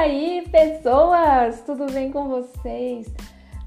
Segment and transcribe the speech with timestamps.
[0.00, 1.60] aí, pessoas?
[1.60, 3.06] Tudo bem com vocês?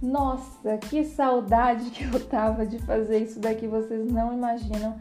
[0.01, 4.97] Nossa, que saudade que eu tava de fazer isso daqui, vocês não imaginam.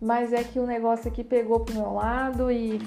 [0.00, 2.82] Mas é que o negócio aqui pegou pro meu lado e,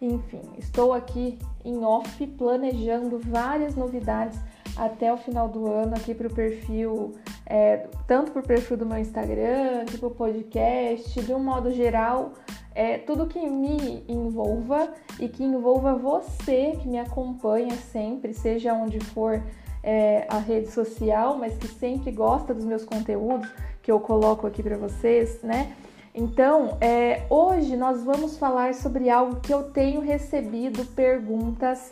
[0.00, 4.40] enfim, estou aqui em off planejando várias novidades
[4.74, 7.12] até o final do ano aqui pro perfil,
[7.44, 12.32] é, tanto pro perfil do meu Instagram, tipo podcast, de um modo geral
[12.74, 19.00] é, tudo que me envolva e que envolva você que me acompanha sempre, seja onde
[19.00, 19.42] for
[19.82, 23.48] é, a rede social, mas que sempre gosta dos meus conteúdos
[23.82, 25.74] que eu coloco aqui para vocês, né?
[26.14, 31.90] Então, é, hoje nós vamos falar sobre algo que eu tenho recebido perguntas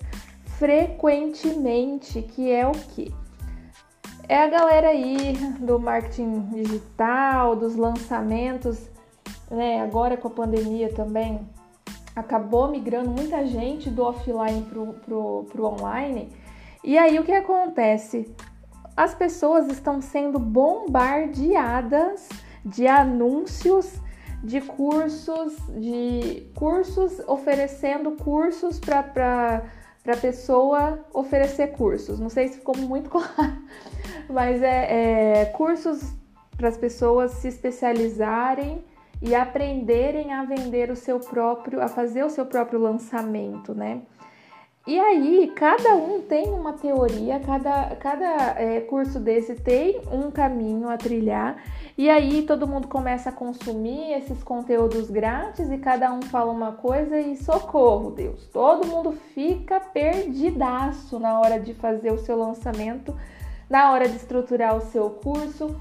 [0.58, 3.12] frequentemente, que é o que?
[4.28, 8.89] É a galera aí do marketing digital, dos lançamentos
[9.50, 11.40] né, agora com a pandemia também,
[12.14, 16.32] acabou migrando muita gente do offline pro, pro, pro online.
[16.82, 18.34] E aí o que acontece?
[18.96, 22.28] As pessoas estão sendo bombardeadas
[22.64, 24.00] de anúncios
[24.42, 29.62] de cursos, de cursos oferecendo cursos para
[30.06, 32.18] a pessoa oferecer cursos.
[32.18, 33.62] Não sei se ficou muito claro,
[34.28, 36.14] mas é, é cursos
[36.56, 38.84] para as pessoas se especializarem
[39.22, 44.02] e aprenderem a vender o seu próprio, a fazer o seu próprio lançamento, né?
[44.86, 50.88] E aí, cada um tem uma teoria, cada, cada é, curso desse tem um caminho
[50.88, 51.62] a trilhar,
[51.98, 56.72] e aí todo mundo começa a consumir esses conteúdos grátis e cada um fala uma
[56.72, 63.14] coisa e socorro, Deus, todo mundo fica perdidaço na hora de fazer o seu lançamento,
[63.68, 65.78] na hora de estruturar o seu curso.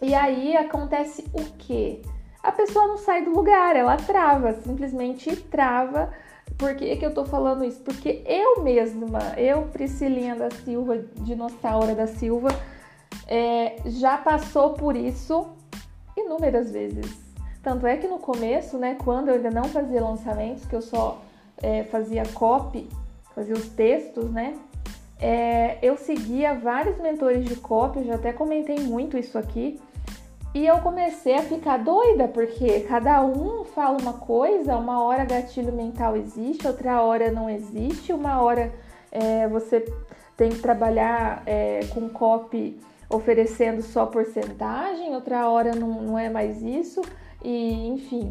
[0.00, 2.02] E aí acontece o quê?
[2.42, 6.12] A pessoa não sai do lugar, ela trava, simplesmente trava.
[6.58, 7.80] Por que, que eu tô falando isso?
[7.80, 12.48] Porque eu mesma, eu, Priscilinha da Silva, dinossauro da Silva,
[13.28, 15.46] é, já passou por isso
[16.16, 17.20] inúmeras vezes.
[17.62, 21.22] Tanto é que no começo, né, quando eu ainda não fazia lançamentos, que eu só
[21.62, 22.88] é, fazia copy,
[23.34, 24.58] fazia os textos, né,
[25.20, 29.80] é, eu seguia vários mentores de copy, eu já até comentei muito isso aqui,
[30.54, 35.72] e eu comecei a ficar doida, porque cada um fala uma coisa, uma hora gatilho
[35.72, 38.72] mental existe, outra hora não existe, uma hora
[39.10, 39.84] é, você
[40.36, 46.62] tem que trabalhar é, com copy oferecendo só porcentagem, outra hora não, não é mais
[46.62, 47.02] isso,
[47.42, 48.30] e enfim.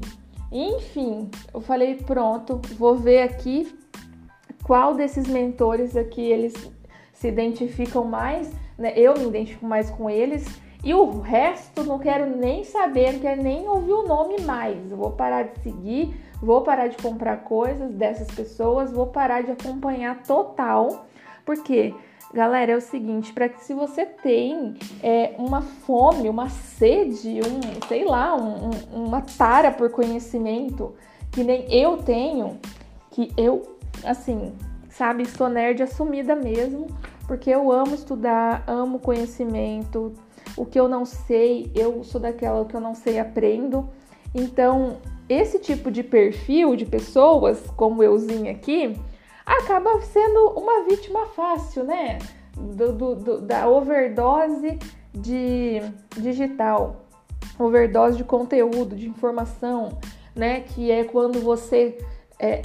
[0.51, 3.73] Enfim, eu falei, pronto, vou ver aqui
[4.63, 6.53] qual desses mentores aqui eles
[7.13, 8.93] se identificam mais, né?
[8.95, 10.45] Eu me identifico mais com eles
[10.83, 14.89] e o resto não quero nem saber, não quero nem ouvir o nome mais.
[14.89, 19.51] Eu vou parar de seguir, vou parar de comprar coisas dessas pessoas, vou parar de
[19.51, 21.05] acompanhar total.
[21.45, 21.93] Porque,
[22.33, 27.87] galera, é o seguinte, para que se você tem é, uma fome, uma sede, um,
[27.87, 30.95] sei lá, um, um, uma tara por conhecimento,
[31.31, 32.59] que nem eu tenho,
[33.11, 34.51] que eu, assim,
[34.89, 36.87] sabe, estou nerd assumida mesmo,
[37.27, 40.13] porque eu amo estudar, amo conhecimento,
[40.55, 43.89] o que eu não sei, eu sou daquela que eu não sei, aprendo.
[44.33, 44.97] Então,
[45.27, 48.95] esse tipo de perfil de pessoas, como euzinha aqui,
[49.45, 52.19] acaba sendo uma vítima fácil, né?
[52.55, 54.77] Do, do, do, da overdose
[55.13, 55.81] de
[56.17, 57.05] digital,
[57.57, 59.97] overdose de conteúdo, de informação,
[60.35, 60.61] né?
[60.61, 61.97] Que é quando você
[62.39, 62.61] é,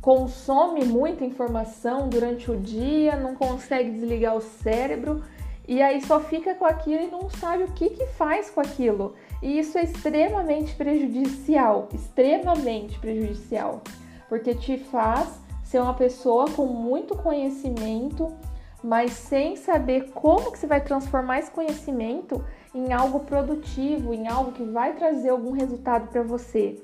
[0.00, 5.22] consome muita informação durante o dia, não consegue desligar o cérebro
[5.68, 9.14] e aí só fica com aquilo e não sabe o que, que faz com aquilo.
[9.42, 13.82] E isso é extremamente prejudicial, extremamente prejudicial,
[14.30, 15.28] porque te faz
[15.62, 18.34] ser uma pessoa com muito conhecimento,
[18.82, 22.42] mas sem saber como que você vai transformar esse conhecimento
[22.74, 26.82] em algo produtivo, em algo que vai trazer algum resultado para você.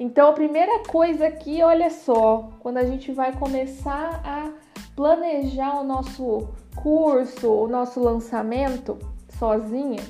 [0.00, 4.50] Então, a primeira coisa aqui, olha só, quando a gente vai começar a
[4.96, 8.98] planejar o nosso curso, o nosso lançamento
[9.38, 10.02] sozinha,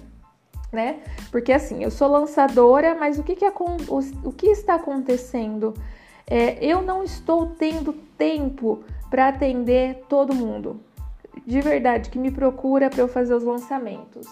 [0.72, 1.00] né?
[1.30, 5.74] Porque assim, eu sou lançadora, mas o que, que, o, o que está acontecendo?
[6.26, 10.80] É, eu não estou tendo tempo para atender todo mundo,
[11.46, 14.26] de verdade, que me procura para eu fazer os lançamentos.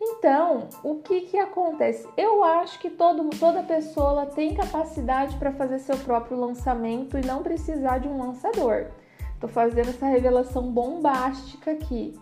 [0.00, 2.08] Então, o que, que acontece?
[2.16, 7.42] Eu acho que todo, toda pessoa tem capacidade para fazer seu próprio lançamento e não
[7.42, 8.86] precisar de um lançador.
[9.40, 12.14] Tô fazendo essa revelação bombástica aqui.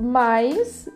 [0.00, 0.88] Mas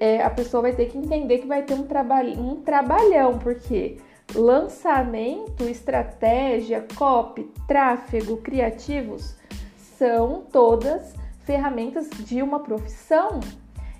[0.00, 3.98] é, a pessoa vai ter que entender que vai ter um, trabalho, um trabalhão, porque
[4.34, 9.36] lançamento, estratégia, copy, tráfego, criativos
[9.76, 13.40] são todas ferramentas de uma profissão.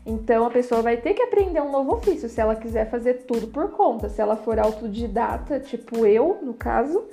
[0.04, 3.48] Então a pessoa vai ter que aprender um novo ofício se ela quiser fazer tudo
[3.48, 4.08] por conta.
[4.08, 7.04] Se ela for autodidata, tipo eu, no caso,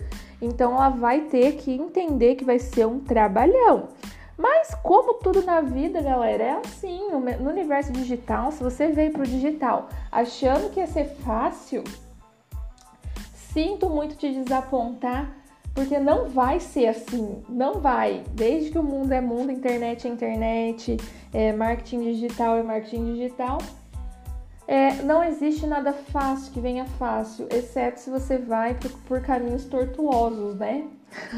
[0.41, 3.89] então ela vai ter que entender que vai ser um trabalhão.
[4.38, 9.27] Mas como tudo na vida, galera, é assim, no universo digital, se você veio pro
[9.27, 11.83] digital achando que ia ser fácil,
[13.33, 15.30] sinto muito te desapontar,
[15.74, 18.24] porque não vai ser assim, não vai.
[18.31, 20.97] Desde que o mundo é mundo, internet é internet,
[21.33, 23.57] é, marketing digital é marketing digital,
[24.69, 29.66] é, não existe nada fácil que venha fácil, exceto se você vai por, por caminhos
[29.66, 30.86] tortuosos, né?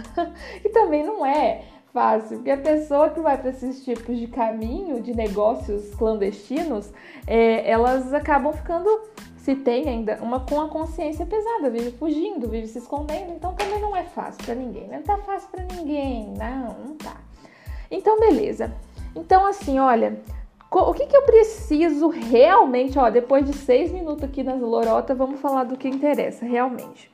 [0.61, 1.63] e também não é
[1.93, 6.91] fácil, porque a pessoa que vai para esses tipos de caminho, de negócios clandestinos,
[7.25, 8.89] é, elas acabam ficando,
[9.37, 13.79] se tem ainda, uma com a consciência pesada, vive fugindo, vive se escondendo, então também
[13.79, 14.97] não é fácil para ninguém, né?
[14.97, 17.15] não tá fácil para ninguém, não, não tá.
[17.89, 18.73] Então, beleza.
[19.15, 20.21] Então, assim, olha,
[20.71, 25.39] o que, que eu preciso realmente, ó, depois de seis minutos aqui nas lorotas, vamos
[25.41, 27.11] falar do que interessa realmente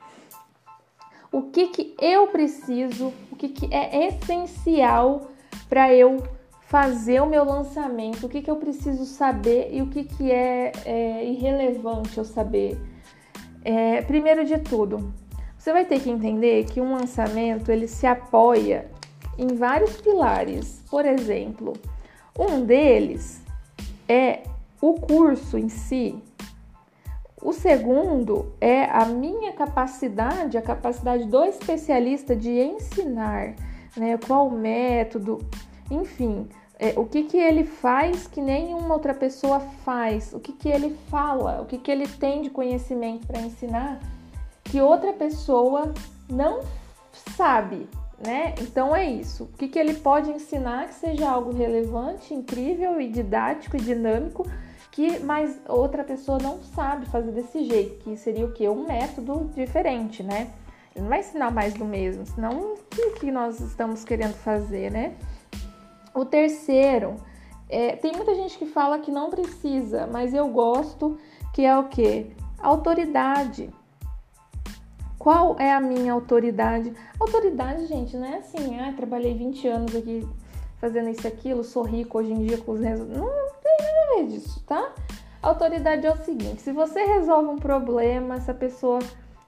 [1.30, 5.30] o que, que eu preciso, o que, que é essencial
[5.68, 6.22] para eu
[6.62, 10.72] fazer o meu lançamento, o que, que eu preciso saber e o que, que é,
[10.84, 12.78] é irrelevante eu saber.
[13.64, 15.12] É, primeiro de tudo,
[15.58, 18.90] você vai ter que entender que um lançamento ele se apoia
[19.36, 20.82] em vários pilares.
[20.90, 21.74] Por exemplo,
[22.38, 23.42] um deles
[24.08, 24.42] é
[24.80, 26.22] o curso em si,
[27.40, 33.54] o segundo é a minha capacidade, a capacidade do especialista de ensinar,
[33.96, 34.18] né?
[34.26, 35.38] Qual método,
[35.88, 40.68] enfim, é, o que, que ele faz que nenhuma outra pessoa faz, o que, que
[40.68, 44.00] ele fala, o que, que ele tem de conhecimento para ensinar
[44.64, 45.92] que outra pessoa
[46.28, 46.60] não
[47.36, 47.88] sabe,
[48.24, 48.54] né?
[48.60, 49.44] Então é isso.
[49.44, 54.46] O que, que ele pode ensinar que seja algo relevante, incrível e didático e dinâmico
[54.90, 58.68] que mais outra pessoa não sabe fazer desse jeito, que seria o que?
[58.68, 60.50] Um método diferente, né?
[60.92, 64.90] Ele não vai ensinar mais do mesmo, senão o que, que nós estamos querendo fazer,
[64.90, 65.14] né?
[66.12, 67.16] O terceiro,
[67.68, 71.16] é, tem muita gente que fala que não precisa, mas eu gosto
[71.54, 72.32] que é o que?
[72.58, 73.70] Autoridade.
[75.18, 76.92] Qual é a minha autoridade?
[77.18, 80.26] Autoridade, gente, não é assim, ah, trabalhei 20 anos aqui
[80.80, 83.18] fazendo isso e aquilo, sou rico hoje em dia com os resultados.
[83.18, 83.28] Não,
[83.62, 84.92] tem nada a ver disso, tá?
[85.42, 89.00] Autoridade é o seguinte: se você resolve um problema, essa pessoa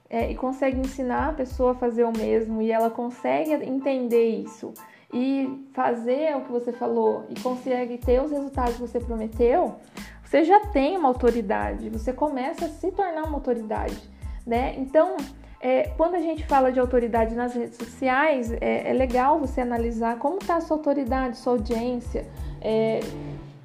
[0.09, 4.73] é, e consegue ensinar a pessoa a fazer o mesmo e ela consegue entender isso
[5.13, 9.75] e fazer o que você falou e consegue ter os resultados que você prometeu,
[10.23, 13.97] você já tem uma autoridade, você começa a se tornar uma autoridade,
[14.45, 14.75] né?
[14.77, 15.17] Então,
[15.61, 20.17] é, quando a gente fala de autoridade nas redes sociais, é, é legal você analisar
[20.17, 22.27] como está a sua autoridade, sua audiência,
[22.59, 22.99] é,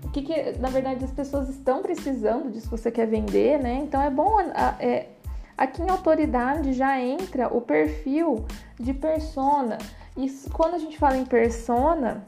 [0.05, 3.81] o que, que, na verdade as pessoas estão precisando disso que você quer vender, né?
[3.83, 4.39] Então é bom
[4.79, 5.07] é,
[5.57, 8.45] aqui em autoridade já entra o perfil
[8.79, 9.79] de persona.
[10.17, 12.25] E quando a gente fala em persona,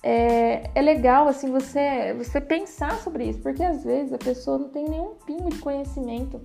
[0.00, 4.68] é, é, legal assim você você pensar sobre isso, porque às vezes a pessoa não
[4.68, 6.40] tem nenhum pingo de conhecimento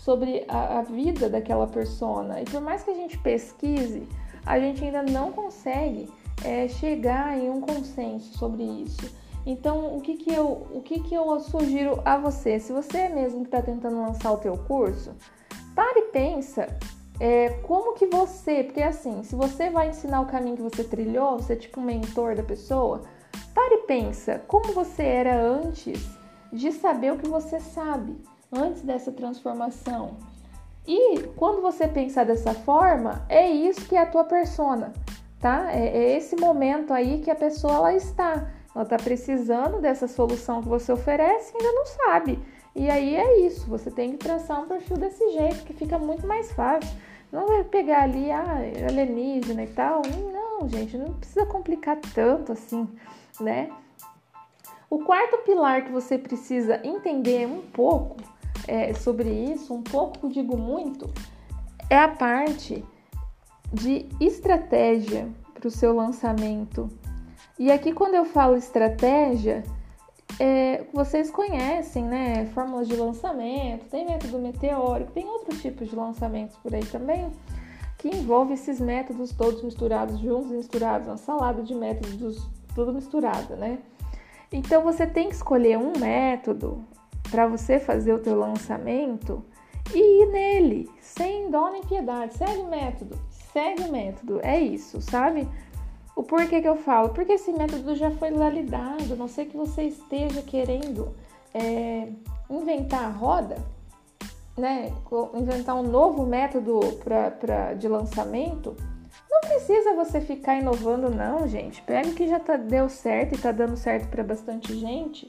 [0.00, 2.40] sobre a, a vida daquela persona.
[2.40, 4.08] E por mais que a gente pesquise,
[4.44, 6.08] a gente ainda não consegue
[6.44, 9.14] é, chegar em um consenso sobre isso.
[9.46, 12.58] Então, o que, que, eu, o que, que eu sugiro a você?
[12.60, 15.14] Se você é mesmo que está tentando lançar o teu curso,
[15.74, 16.68] pare e pensa
[17.20, 21.38] é, como que você, porque assim, se você vai ensinar o caminho que você trilhou,
[21.38, 23.02] você é tipo um mentor da pessoa,
[23.54, 26.06] pare e pensa como você era antes
[26.52, 28.16] de saber o que você sabe
[28.52, 30.16] antes dessa transformação.
[30.86, 34.92] E quando você pensar dessa forma, é isso que é a tua persona,
[35.38, 35.70] tá?
[35.70, 38.50] É, é esse momento aí que a pessoa ela está.
[38.74, 42.38] Ela está precisando dessa solução que você oferece e ainda não sabe.
[42.74, 46.26] E aí é isso, você tem que traçar um perfil desse jeito, que fica muito
[46.26, 46.88] mais fácil.
[47.30, 50.00] Não vai pegar ali, ah, alienígena e tal.
[50.32, 52.88] Não, gente, não precisa complicar tanto assim,
[53.40, 53.70] né?
[54.88, 58.16] O quarto pilar que você precisa entender um pouco
[58.68, 61.10] é, sobre isso, um pouco, digo muito,
[61.88, 62.84] é a parte
[63.72, 66.88] de estratégia para o seu lançamento.
[67.58, 69.64] E aqui, quando eu falo estratégia,
[70.38, 72.46] é, vocês conhecem, né?
[72.54, 77.32] Fórmulas de lançamento, tem método meteórico, tem outros tipos de lançamentos por aí também,
[77.96, 83.78] que envolve esses métodos todos misturados juntos, misturados, uma salada de métodos, tudo misturado, né?
[84.52, 86.84] Então você tem que escolher um método
[87.30, 89.44] para você fazer o teu lançamento
[89.94, 92.34] e ir nele, sem dó nem piedade.
[92.34, 93.18] Segue o método,
[93.52, 95.48] segue o método, é isso, sabe?
[96.14, 97.10] O porquê que eu falo?
[97.10, 101.14] Porque esse método já foi validado, não sei que você esteja querendo
[101.54, 102.08] é,
[102.50, 103.56] inventar a roda,
[104.56, 104.92] né?
[105.34, 108.76] Inventar um novo método pra, pra, de lançamento.
[109.30, 111.80] Não precisa você ficar inovando, não, gente.
[111.82, 115.28] Pega o que já tá, deu certo e tá dando certo para bastante gente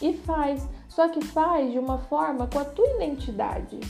[0.00, 0.66] e faz.
[0.88, 3.80] Só que faz de uma forma com a tua identidade.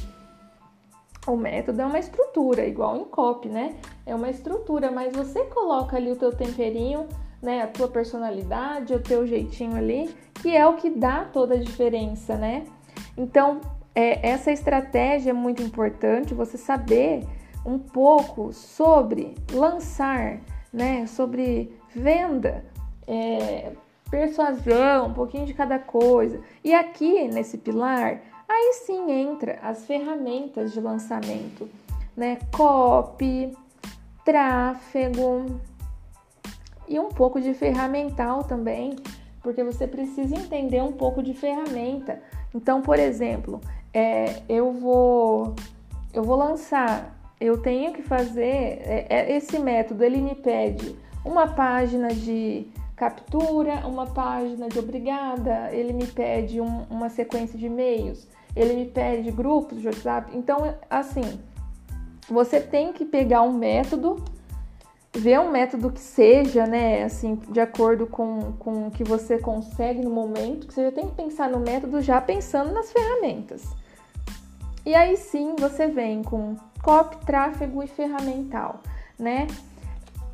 [1.26, 3.76] O método é uma estrutura, igual em copy, né?
[4.04, 7.06] É uma estrutura, mas você coloca ali o teu temperinho,
[7.42, 7.62] né?
[7.62, 12.37] A tua personalidade, o teu jeitinho ali, que é o que dá toda a diferença,
[12.37, 12.64] né?
[13.16, 13.61] Então,
[13.94, 17.26] é, essa estratégia é muito importante, você saber
[17.64, 21.06] um pouco sobre lançar, né?
[21.06, 22.64] Sobre venda,
[23.06, 23.73] é,
[24.14, 26.40] persuasão, um pouquinho de cada coisa.
[26.62, 31.68] E aqui nesse pilar Aí sim entra as ferramentas de lançamento,
[32.16, 32.38] né?
[32.54, 33.56] Copy,
[34.25, 35.61] tráfego
[36.87, 38.97] e um pouco de ferramental também,
[39.42, 42.21] porque você precisa entender um pouco de ferramenta.
[42.54, 43.61] Então, por exemplo,
[43.92, 45.54] é, eu vou
[46.12, 50.94] eu vou lançar, eu tenho que fazer é, é, esse método, ele me pede
[51.25, 57.67] uma página de captura, uma página de obrigada, ele me pede um, uma sequência de
[57.67, 60.37] e-mails, ele me pede grupos de WhatsApp.
[60.37, 61.41] Então, assim,
[62.29, 64.25] você tem que pegar um método,
[65.13, 70.01] ver um método que seja, né, assim, de acordo com, com o que você consegue
[70.01, 73.65] no momento, que você já tem que pensar no método já pensando nas ferramentas.
[74.87, 78.81] E aí sim você vem com copy, tráfego e ferramental,
[79.19, 79.47] né?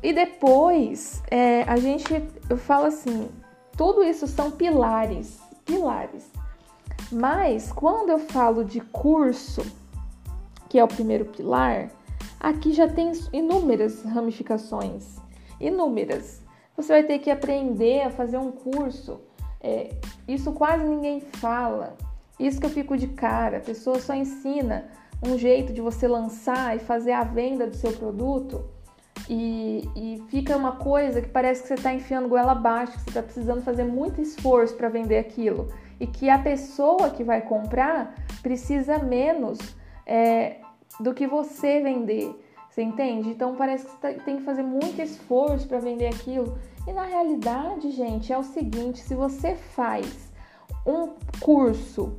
[0.03, 2.11] E depois é, a gente
[2.49, 3.29] eu falo assim,
[3.77, 6.31] tudo isso são pilares, pilares.
[7.11, 9.61] Mas quando eu falo de curso,
[10.69, 11.89] que é o primeiro pilar,
[12.39, 15.17] aqui já tem inúmeras ramificações,
[15.59, 16.41] inúmeras.
[16.75, 19.19] Você vai ter que aprender a fazer um curso.
[19.61, 19.93] É,
[20.27, 21.95] isso quase ninguém fala.
[22.39, 23.57] Isso que eu fico de cara.
[23.57, 24.89] A pessoa só ensina
[25.21, 28.65] um jeito de você lançar e fazer a venda do seu produto
[29.29, 33.09] e, e fica uma coisa que parece que você está enfiando goela abaixo, que você
[33.09, 35.67] está precisando fazer muito esforço para vender aquilo
[35.99, 39.59] e que a pessoa que vai comprar precisa menos
[40.05, 40.57] é,
[40.99, 42.35] do que você vender.
[42.69, 43.29] Você entende?
[43.29, 46.57] Então parece que você tá, tem que fazer muito esforço para vender aquilo.
[46.87, 50.31] E na realidade, gente, é o seguinte: se você faz
[50.85, 51.09] um
[51.39, 52.17] curso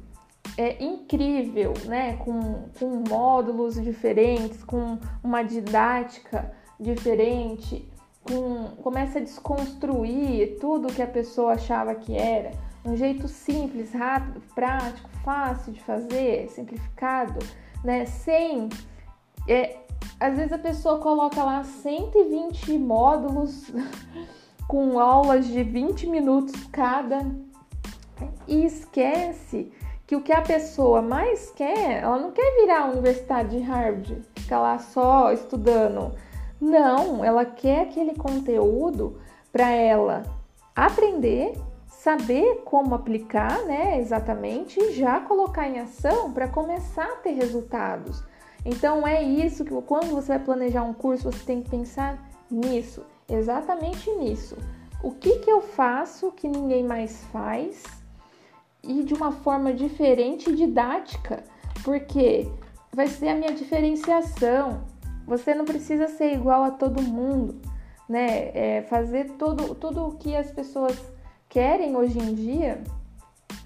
[0.57, 2.17] é incrível, né?
[2.17, 7.89] Com, com módulos diferentes, com uma didática diferente,
[8.23, 12.53] com, começa a desconstruir tudo que a pessoa achava que era.
[12.85, 17.39] Um jeito simples, rápido, prático, fácil de fazer, simplificado,
[17.85, 18.07] né?
[18.07, 18.69] Sem.
[19.49, 19.77] É,
[20.19, 23.71] às vezes a pessoa coloca lá 120 módulos
[24.67, 27.25] com aulas de 20 minutos cada
[28.47, 29.73] e esquece
[30.07, 34.23] que o que a pessoa mais quer, ela não quer virar a Universidade de Harvard,
[34.35, 36.13] ficar lá só estudando
[36.63, 39.19] não, ela quer aquele conteúdo
[39.51, 40.23] para ela
[40.77, 47.33] aprender, saber como aplicar, né, exatamente, e já colocar em ação para começar a ter
[47.33, 48.23] resultados.
[48.65, 52.17] Então é isso que quando você vai planejar um curso, você tem que pensar
[52.49, 54.57] nisso, exatamente nisso.
[55.03, 57.83] O que que eu faço que ninguém mais faz
[58.85, 61.43] e de uma forma diferente e didática,
[61.83, 62.49] porque
[62.93, 64.92] vai ser a minha diferenciação.
[65.27, 67.61] Você não precisa ser igual a todo mundo,
[68.09, 68.51] né?
[68.55, 70.99] É fazer tudo, tudo o que as pessoas
[71.49, 72.83] querem hoje em dia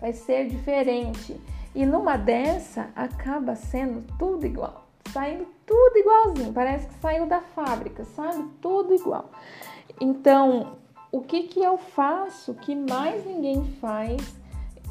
[0.01, 1.41] vai ser diferente.
[1.75, 8.05] E numa dessa acaba sendo tudo igual, saindo tudo igualzinho, parece que saiu da fábrica,
[8.05, 8.49] sabe?
[8.61, 9.31] Tudo igual.
[10.01, 10.79] Então,
[11.13, 14.17] o que que eu faço que mais ninguém faz?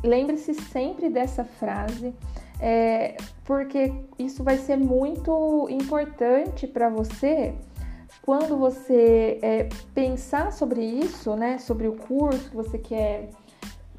[0.03, 2.13] Lembre-se sempre dessa frase
[2.59, 7.53] é, porque isso vai ser muito importante para você
[8.21, 13.29] quando você é, pensar sobre isso, né, sobre o curso que você quer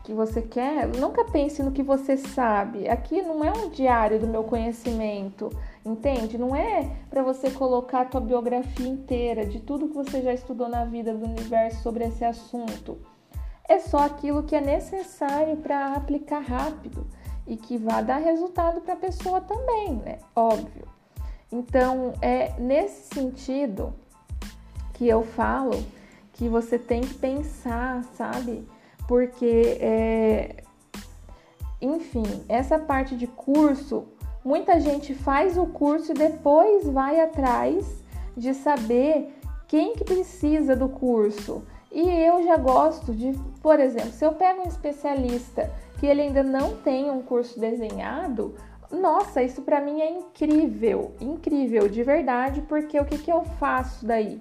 [0.07, 2.89] que você quer, nunca pense no que você sabe.
[2.89, 5.51] Aqui não é um diário do meu conhecimento,
[5.85, 6.39] entende?
[6.39, 10.69] Não é para você colocar a tua biografia inteira de tudo que você já estudou
[10.69, 12.97] na vida do universo sobre esse assunto.
[13.69, 17.05] É só aquilo que é necessário para aplicar rápido
[17.47, 20.19] e que vá dar resultado para a pessoa também, né?
[20.35, 20.87] Óbvio.
[21.51, 23.95] Então, é nesse sentido
[24.95, 25.85] que eu falo
[26.33, 28.67] que você tem que pensar, sabe?
[29.07, 30.63] Porque, é...
[31.81, 34.07] enfim, essa parte de curso,
[34.45, 37.87] muita gente faz o curso e depois vai atrás
[38.37, 39.33] de saber
[39.69, 41.65] Quem que precisa do curso?
[41.91, 46.43] E eu já gosto de, por exemplo, se eu pego um especialista que ele ainda
[46.43, 48.55] não tem um curso desenhado,
[48.91, 54.07] nossa, isso para mim é incrível, incrível de verdade, porque o que, que eu faço
[54.07, 54.39] daí?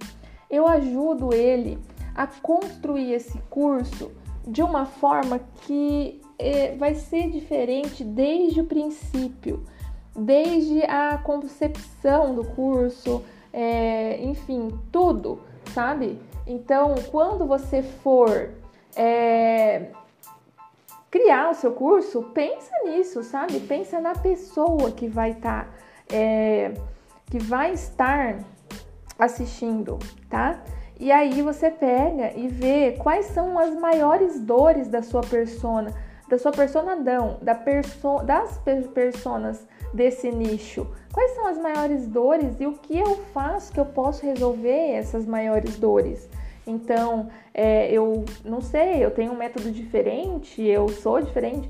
[0.50, 1.80] Eu ajudo ele
[2.16, 4.12] a construir esse curso
[4.48, 9.64] de uma forma que é, vai ser diferente desde o princípio,
[10.16, 15.42] desde a concepção do curso, é, enfim, tudo,
[15.74, 16.20] sabe?
[16.46, 18.52] Então, quando você for
[18.96, 19.88] é,
[21.16, 23.62] criar o seu curso, pensa nisso, sabe?
[23.62, 26.74] Pensa na pessoa que vai estar, tá, é,
[27.32, 28.40] que vai estar
[29.18, 29.98] assistindo,
[30.30, 30.62] tá?
[31.00, 35.94] E aí você pega e vê quais são as maiores dores da sua persona,
[36.28, 38.60] da sua persona não, da perso das
[38.94, 40.86] personas desse nicho.
[41.14, 45.26] Quais são as maiores dores e o que eu faço que eu posso resolver essas
[45.26, 46.28] maiores dores?
[46.68, 51.70] Então, é, eu não sei, eu tenho um método diferente, eu sou diferente,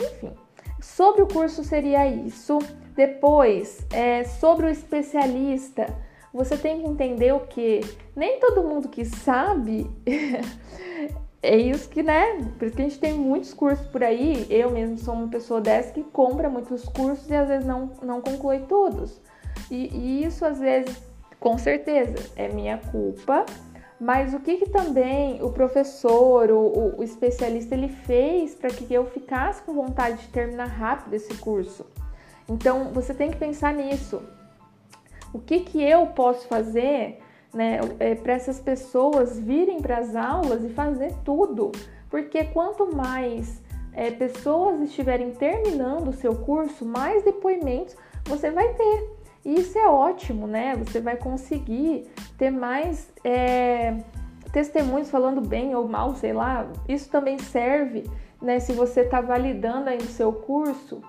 [0.00, 0.32] enfim.
[0.80, 2.58] Sobre o curso seria isso.
[2.94, 5.86] Depois, é, sobre o especialista,
[6.32, 7.80] você tem que entender o que
[8.14, 9.90] nem todo mundo que sabe
[11.42, 12.38] é isso que, né?
[12.58, 14.46] Por isso que a gente tem muitos cursos por aí.
[14.50, 18.20] Eu mesmo sou uma pessoa dessa que compra muitos cursos e às vezes não, não
[18.20, 19.20] conclui todos.
[19.70, 20.96] E, e isso às vezes,
[21.40, 23.44] com certeza, é minha culpa
[23.98, 29.06] mas o que, que também o professor, o, o especialista, ele fez para que eu
[29.06, 31.86] ficasse com vontade de terminar rápido esse curso?
[32.48, 34.22] Então, você tem que pensar nisso.
[35.32, 37.20] O que, que eu posso fazer
[37.52, 41.72] né, é, para essas pessoas virem para as aulas e fazer tudo?
[42.10, 43.60] Porque quanto mais
[43.92, 49.15] é, pessoas estiverem terminando o seu curso, mais depoimentos você vai ter.
[49.46, 50.74] E isso é ótimo, né?
[50.74, 53.96] Você vai conseguir ter mais é,
[54.50, 56.66] testemunhos falando bem ou mal, sei lá.
[56.88, 58.10] Isso também serve,
[58.42, 58.58] né?
[58.58, 61.00] Se você está validando aí o seu curso,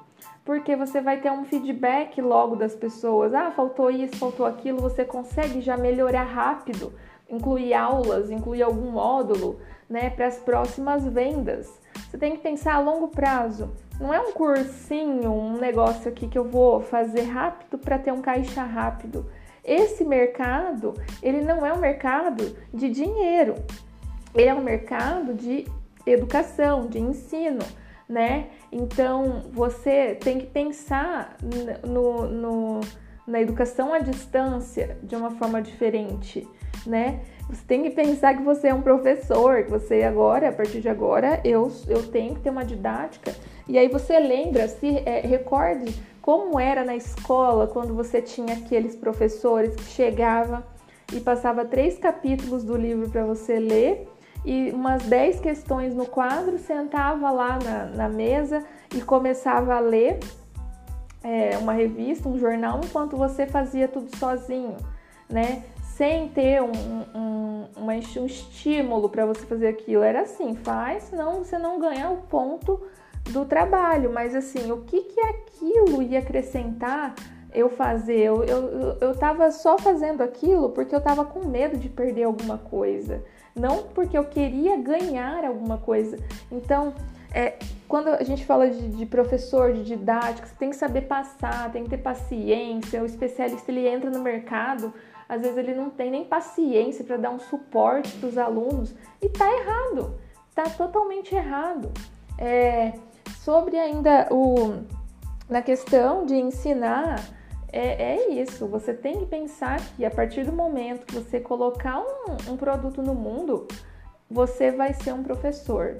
[0.45, 3.33] porque você vai ter um feedback logo das pessoas.
[3.33, 4.81] Ah, faltou isso, faltou aquilo.
[4.81, 6.93] Você consegue já melhorar rápido,
[7.27, 9.59] incluir aulas, incluir algum módulo,
[9.89, 10.11] né?
[10.11, 11.81] Para as próximas vendas.
[12.09, 13.69] Você tem que pensar a longo prazo.
[13.99, 18.21] Não é um cursinho, um negócio aqui que eu vou fazer rápido para ter um
[18.21, 19.29] caixa rápido.
[19.63, 23.55] Esse mercado, ele não é um mercado de dinheiro.
[24.33, 25.65] Ele é um mercado de
[26.05, 27.59] educação, de ensino,
[28.07, 28.47] né?
[28.71, 31.35] Então, você tem que pensar
[31.85, 32.81] no, no
[33.27, 36.47] na educação à distância de uma forma diferente,
[36.85, 37.19] né?
[37.49, 40.89] Você tem que pensar que você é um professor, que você agora, a partir de
[40.89, 43.33] agora, eu, eu tenho que ter uma didática.
[43.67, 48.95] E aí você lembra, se é, recorde como era na escola quando você tinha aqueles
[48.95, 50.65] professores que chegava
[51.13, 54.09] e passava três capítulos do livro para você ler
[54.45, 60.19] e umas dez questões no quadro, sentava lá na, na mesa e começava a ler
[61.23, 64.75] é, uma revista, um jornal, enquanto você fazia tudo sozinho,
[65.29, 65.63] né?
[65.97, 66.71] Sem ter um,
[67.15, 70.03] um, um, um estímulo para você fazer aquilo.
[70.03, 72.79] Era assim, faz, senão você não ganha o ponto
[73.31, 74.13] do trabalho.
[74.13, 77.15] Mas assim, o que, que aquilo ia acrescentar
[77.51, 78.19] eu fazer?
[78.19, 82.59] Eu, eu, eu tava só fazendo aquilo porque eu tava com medo de perder alguma
[82.59, 83.23] coisa.
[83.55, 86.15] Não porque eu queria ganhar alguma coisa.
[86.51, 86.93] Então,
[87.33, 87.57] é,
[87.87, 91.85] quando a gente fala de, de, professor, de didática, você tem que saber passar, tem
[91.85, 93.01] que ter paciência.
[93.01, 94.93] O especialista ele entra no mercado
[95.27, 99.29] às vezes ele não tem nem paciência para dar um suporte para os alunos e
[99.29, 100.19] tá errado,
[100.55, 101.91] tá totalmente errado.
[102.37, 102.93] É,
[103.43, 104.83] sobre ainda o
[105.49, 107.23] na questão de ensinar,
[107.71, 108.67] é, é, isso.
[108.67, 113.01] Você tem que pensar que a partir do momento que você colocar um, um produto
[113.01, 113.67] no mundo,
[114.29, 115.97] você vai ser um professor.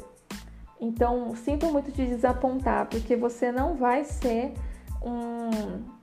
[0.79, 4.53] Então, sinto muito te desapontar, porque você não vai ser
[5.01, 5.96] um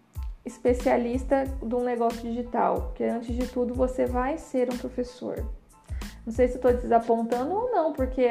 [0.45, 5.45] especialista de um negócio digital, porque antes de tudo você vai ser um professor.
[6.27, 8.27] Não sei se estou desapontando ou não, porque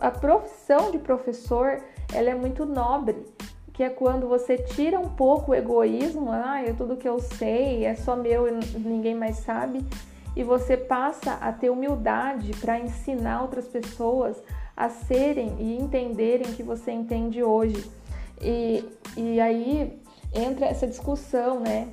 [0.00, 1.80] a profissão de professor
[2.12, 3.16] ela é muito nobre,
[3.72, 7.84] que é quando você tira um pouco o egoísmo, ah, é tudo que eu sei,
[7.84, 9.84] é só meu e ninguém mais sabe,
[10.36, 14.36] e você passa a ter humildade para ensinar outras pessoas
[14.76, 17.90] a serem e entenderem o que você entende hoje.
[18.40, 18.84] E,
[19.16, 19.99] e aí
[20.32, 21.88] entra essa discussão, né?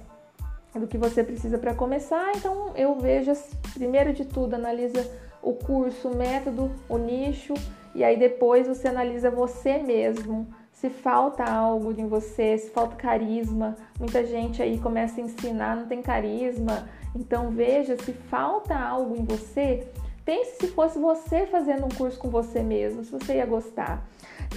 [0.74, 2.32] Do que você precisa para começar.
[2.36, 3.32] Então, eu vejo,
[3.74, 5.10] primeiro de tudo, analisa
[5.42, 7.54] o curso, o método, o nicho,
[7.96, 13.76] e aí depois você analisa você mesmo, se falta algo em você, se falta carisma.
[14.00, 16.88] Muita gente aí começa a ensinar, não tem carisma.
[17.16, 19.88] Então veja se falta algo em você.
[20.24, 24.08] Pense se fosse você fazendo um curso com você mesmo, se você ia gostar.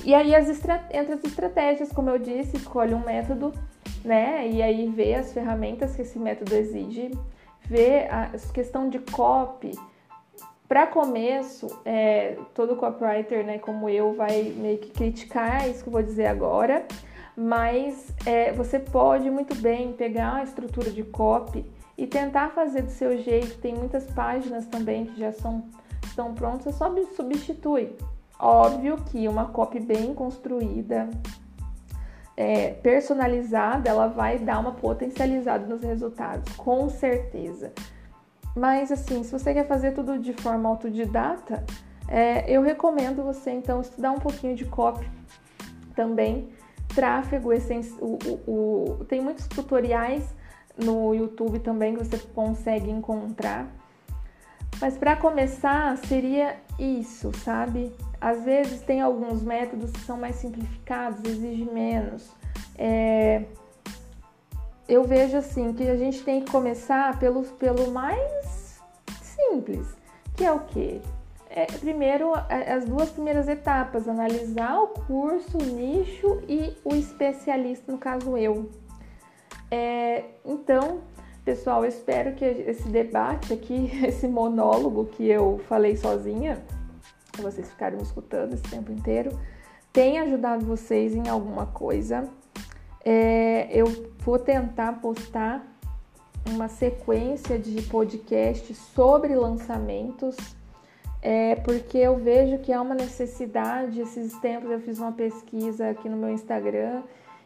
[0.05, 3.53] E aí as entre as estratégias, como eu disse, escolhe um método,
[4.05, 4.49] né?
[4.49, 7.11] E aí vê as ferramentas que esse método exige,
[7.65, 9.73] vê a questão de copy.
[10.67, 15.93] Para começo, é, todo copywriter, né, como eu, vai meio que criticar isso que eu
[15.93, 16.87] vou dizer agora,
[17.37, 21.67] mas é, você pode muito bem pegar a estrutura de copy
[21.99, 23.59] e tentar fazer do seu jeito.
[23.59, 25.65] Tem muitas páginas também que já são,
[26.05, 27.97] estão prontas, só substitui.
[28.41, 31.11] Óbvio que uma copy bem construída,
[32.35, 37.71] é, personalizada, ela vai dar uma potencializada nos resultados, com certeza.
[38.57, 41.63] Mas assim, se você quer fazer tudo de forma autodidata,
[42.09, 45.07] é, eu recomendo você então estudar um pouquinho de copy
[45.95, 46.49] também.
[46.89, 47.51] Tráfego,
[48.01, 48.51] o, o,
[49.01, 50.35] o, tem muitos tutoriais
[50.77, 53.69] no YouTube também que você consegue encontrar.
[54.81, 57.93] Mas para começar, seria isso, sabe?
[58.21, 62.31] Às vezes tem alguns métodos que são mais simplificados, exigem menos.
[62.77, 63.45] É...
[64.89, 68.81] Eu vejo assim que a gente tem que começar pelo, pelo mais
[69.23, 69.87] simples,
[70.37, 71.01] que é o quê?
[71.49, 77.99] É, primeiro, as duas primeiras etapas, analisar o curso, o nicho e o especialista, no
[77.99, 78.71] caso eu.
[79.71, 81.01] É, então,
[81.45, 86.63] pessoal, eu espero que esse debate aqui, esse monólogo que eu falei sozinha,
[87.41, 89.31] vocês ficaram escutando esse tempo inteiro,
[89.93, 92.29] tenha ajudado vocês em alguma coisa.
[93.05, 93.87] É, eu
[94.19, 95.67] vou tentar postar
[96.49, 100.37] uma sequência de podcasts sobre lançamentos,
[101.23, 104.01] é, porque eu vejo que há uma necessidade.
[104.01, 107.03] Esses tempos eu fiz uma pesquisa aqui no meu Instagram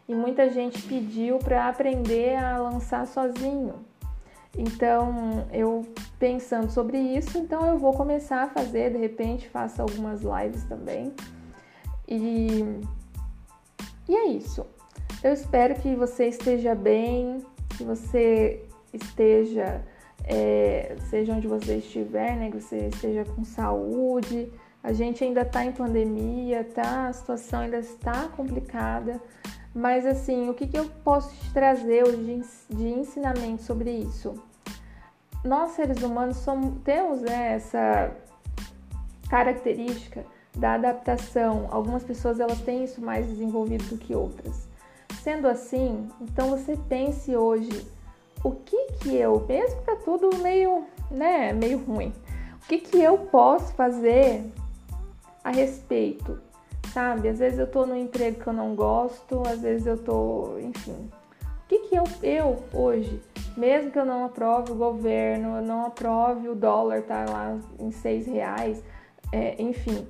[0.08, 3.74] e muita gente pediu para aprender a lançar sozinho.
[4.56, 5.82] Então, eu
[6.18, 11.12] pensando sobre isso, então eu vou começar a fazer, de repente faço algumas lives também.
[12.06, 12.64] E,
[14.08, 14.64] e é isso.
[15.22, 17.44] Eu espero que você esteja bem,
[17.76, 19.82] que você esteja,
[20.24, 24.52] é, seja onde você estiver, né, que você esteja com saúde.
[24.82, 27.08] A gente ainda está em pandemia, tá?
[27.08, 29.20] A situação ainda está complicada.
[29.74, 34.34] Mas assim, o que, que eu posso te trazer hoje de ensinamento sobre isso?
[35.44, 38.16] Nós seres humanos somos, temos né, essa
[39.28, 40.24] característica
[40.56, 41.66] da adaptação.
[41.70, 44.68] Algumas pessoas elas têm isso mais desenvolvido do que outras.
[45.22, 47.86] Sendo assim, então você pense hoje
[48.44, 52.12] o que que eu, mesmo que tá tudo meio, né, meio ruim,
[52.62, 54.44] o que que eu posso fazer
[55.42, 56.38] a respeito
[56.94, 57.28] sabe?
[57.28, 61.10] Às vezes eu tô num emprego que eu não gosto, às vezes eu tô, enfim.
[61.42, 63.20] O que que eu, eu hoje,
[63.56, 67.90] mesmo que eu não aprove o governo, eu não aprove o dólar tá lá em
[67.90, 68.82] seis reais,
[69.32, 70.06] é, enfim,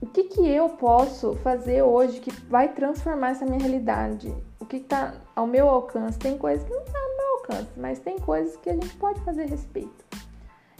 [0.00, 4.34] o que que eu posso fazer hoje que vai transformar essa minha realidade?
[4.58, 6.18] O que está ao meu alcance?
[6.18, 9.20] Tem coisas que não está ao meu alcance, mas tem coisas que a gente pode
[9.20, 10.04] fazer a respeito.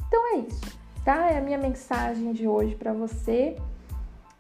[0.09, 1.31] Então é isso, tá?
[1.31, 3.57] É a minha mensagem de hoje para você.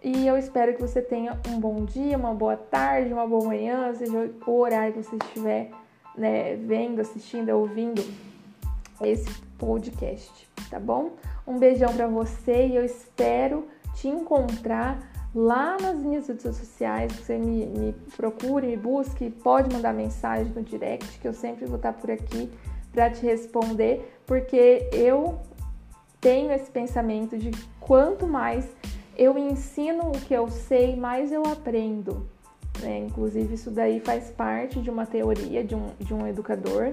[0.04, 3.90] E eu espero que você tenha um bom dia, uma boa tarde, uma boa manhã,
[3.94, 5.70] seja o horário que você estiver
[6.14, 8.04] né, vendo, assistindo, ouvindo
[9.00, 11.12] esse podcast, tá bom?
[11.46, 14.98] Um beijão para você e eu espero te encontrar
[15.34, 17.10] lá nas minhas redes sociais.
[17.12, 21.76] Você me, me procure, me busque, pode mandar mensagem no direct, que eu sempre vou
[21.76, 22.50] estar por aqui
[22.92, 25.38] para te responder, porque eu
[26.20, 28.68] tenho esse pensamento de quanto mais
[29.16, 32.28] eu ensino o que eu sei, mais eu aprendo.
[32.80, 32.98] Né?
[32.98, 36.92] Inclusive, isso daí faz parte de uma teoria de um, de um educador.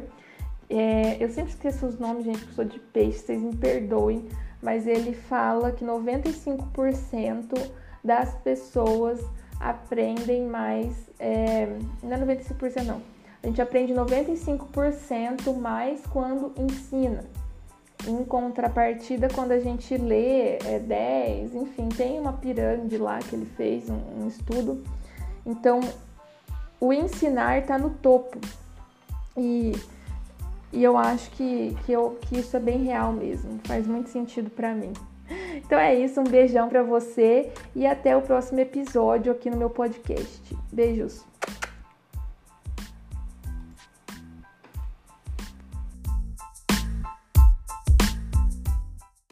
[0.69, 4.25] É, eu sempre esqueço os nomes, gente, eu sou de peixe, vocês me perdoem,
[4.61, 7.71] mas ele fala que 95%
[8.03, 9.19] das pessoas
[9.59, 10.95] aprendem mais.
[11.19, 11.67] É,
[12.01, 13.01] não é 95%, não.
[13.43, 17.25] A gente aprende 95% mais quando ensina.
[18.07, 23.45] Em contrapartida, quando a gente lê é 10, enfim, tem uma pirâmide lá que ele
[23.45, 24.83] fez, um, um estudo.
[25.45, 25.79] Então,
[26.79, 28.39] o ensinar está no topo.
[29.37, 29.73] E,
[30.73, 34.49] e eu acho que, que, eu, que isso é bem real mesmo, faz muito sentido
[34.49, 34.93] para mim.
[35.55, 39.69] Então é isso, um beijão para você e até o próximo episódio aqui no meu
[39.69, 40.57] podcast.
[40.71, 41.30] Beijos!